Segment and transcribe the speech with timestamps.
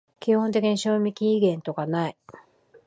[0.19, 2.17] 基本的に賞味期限とかない